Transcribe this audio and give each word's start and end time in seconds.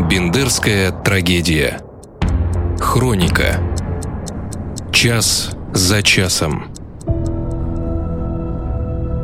Бендерская 0.00 0.90
трагедия. 0.90 1.80
Хроника. 2.80 3.60
Час 4.92 5.52
за 5.72 6.02
часом. 6.02 6.64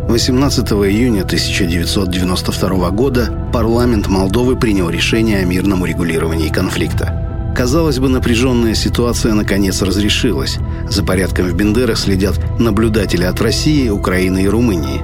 18 0.09 0.73
июня 0.73 1.23
1992 1.23 2.91
года 2.91 3.51
парламент 3.53 4.07
Молдовы 4.07 4.55
принял 4.57 4.89
решение 4.89 5.41
о 5.41 5.45
мирном 5.45 5.83
урегулировании 5.83 6.51
конфликта. 6.51 7.53
Казалось 7.57 7.99
бы, 7.99 8.09
напряженная 8.09 8.75
ситуация 8.75 9.35
наконец 9.35 9.83
разрешилась. 9.83 10.59
За 10.89 11.03
порядком 11.03 11.47
в 11.47 11.55
Бендерах 11.55 11.99
следят 11.99 12.39
наблюдатели 12.61 13.25
от 13.25 13.41
России, 13.41 13.89
Украины 13.89 14.45
и 14.45 14.49
Румынии. 14.49 15.03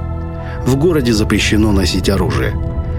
В 0.64 0.76
городе 0.76 1.12
запрещено 1.12 1.72
носить 1.72 2.08
оружие. 2.08 2.54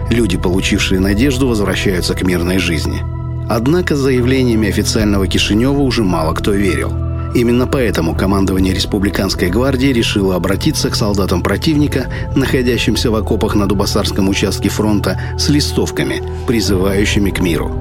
Люди, 0.10 0.38
получившие 0.38 1.00
надежду, 1.00 1.48
возвращаются 1.48 2.14
к 2.16 2.24
мирной 2.24 2.60
жизни. 2.60 3.04
Однако 3.50 3.96
заявлениями 3.96 4.70
официального 4.70 5.28
Кишинева 5.28 5.80
уже 5.80 6.04
мало 6.04 6.34
кто 6.34 6.52
верил– 6.52 6.92
Именно 7.34 7.68
поэтому 7.68 8.16
командование 8.16 8.74
Республиканской 8.74 9.50
гвардии 9.50 9.88
решило 9.88 10.36
обратиться 10.36 10.90
к 10.90 10.96
солдатам 10.96 11.42
противника, 11.42 12.08
находящимся 12.36 13.12
в 13.12 13.16
окопах 13.16 13.56
на 13.56 13.68
Дубасарском 13.68 14.30
участке 14.30 14.70
фронта, 14.70 15.20
с 15.38 15.50
листовками, 15.50 16.24
призывающими 16.48 17.30
к 17.30 17.40
миру. 17.40 17.72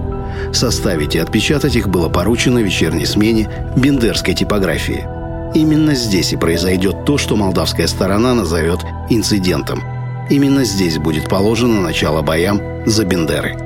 Составить 0.53 1.15
и 1.15 1.19
отпечатать 1.19 1.77
их 1.77 1.89
было 1.89 2.09
поручено 2.09 2.59
вечерней 2.59 3.07
смене 3.07 3.49
бендерской 3.77 4.35
типографии. 4.35 5.07
Именно 5.55 5.95
здесь 5.95 6.33
и 6.33 6.37
произойдет 6.37 7.05
то, 7.07 7.17
что 7.17 7.37
молдавская 7.37 7.87
сторона 7.87 8.35
назовет 8.35 8.81
инцидентом. 9.09 9.96
Именно 10.29 10.65
здесь 10.65 10.99
будет 10.99 11.29
положено 11.29 11.81
начало 11.81 12.23
боям 12.23 12.61
за 12.85 13.05
Бендеры. 13.05 13.57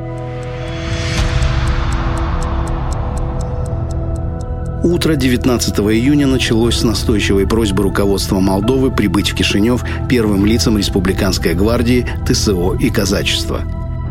Утро 4.83 5.15
19 5.15 5.79
июня 5.79 6.27
началось 6.27 6.77
с 6.77 6.83
настойчивой 6.83 7.47
просьбы 7.47 7.83
руководства 7.83 8.41
Молдовы 8.41 8.91
прибыть 8.91 9.31
в 9.31 9.35
Кишинев 9.35 9.85
первым 10.09 10.47
лицам 10.47 10.79
Республиканской 10.79 11.55
гвардии, 11.55 12.07
ТСО 12.27 12.75
и 12.79 12.91
казачества. 12.91 13.63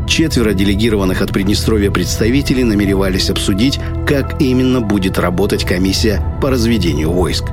Четверо 0.08 0.53
делегированных 0.53 1.22
от 1.22 1.31
Приднестровья 1.31 1.91
представителей 1.91 2.63
намеревались 2.63 3.30
обсудить, 3.30 3.80
как 4.08 4.41
именно 4.41 4.81
будет 4.81 5.19
работать 5.19 5.66
комиссия 5.66 6.22
по 6.41 6.50
разведению 6.50 7.11
войск. 7.11 7.45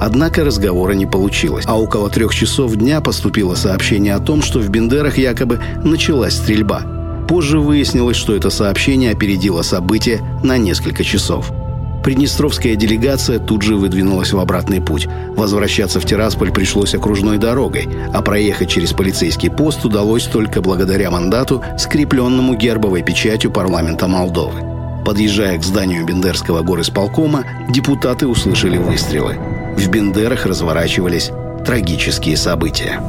Однако 0.00 0.44
разговора 0.44 0.92
не 0.92 1.06
получилось, 1.06 1.64
а 1.66 1.78
около 1.78 2.10
трех 2.10 2.34
часов 2.34 2.74
дня 2.76 3.00
поступило 3.00 3.54
сообщение 3.54 4.14
о 4.14 4.20
том, 4.20 4.42
что 4.42 4.58
в 4.58 4.68
Бендерах 4.68 5.18
якобы 5.18 5.60
началась 5.82 6.34
стрельба. 6.34 6.82
Позже 7.28 7.58
выяснилось, 7.58 8.16
что 8.16 8.34
это 8.34 8.50
сообщение 8.50 9.12
опередило 9.12 9.62
события 9.62 10.20
на 10.42 10.58
несколько 10.58 11.04
часов– 11.04 11.52
Приднестровская 12.04 12.76
делегация 12.76 13.38
тут 13.38 13.62
же 13.62 13.76
выдвинулась 13.76 14.34
в 14.34 14.38
обратный 14.38 14.82
путь. 14.82 15.08
Возвращаться 15.36 16.00
в 16.00 16.04
Тирасполь 16.04 16.52
пришлось 16.52 16.94
окружной 16.94 17.38
дорогой, 17.38 17.88
а 18.12 18.20
проехать 18.20 18.68
через 18.68 18.92
полицейский 18.92 19.50
пост 19.50 19.86
удалось 19.86 20.24
только 20.24 20.60
благодаря 20.60 21.10
мандату, 21.10 21.64
скрепленному 21.78 22.56
гербовой 22.56 23.02
печатью 23.02 23.50
парламента 23.50 24.06
Молдовы. 24.06 24.60
Подъезжая 25.06 25.58
к 25.58 25.64
зданию 25.64 26.04
Бендерского 26.04 26.62
горисполкома, 26.62 27.44
депутаты 27.70 28.26
услышали 28.26 28.76
выстрелы. 28.76 29.38
В 29.76 29.88
Бендерах 29.88 30.46
разворачивались 30.46 31.30
трагические 31.64 32.36
события. 32.36 33.00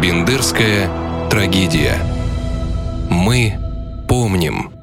Бендерская 0.00 0.90
трагедия. 1.30 1.98
Мы 3.10 3.54
помним. 4.08 4.73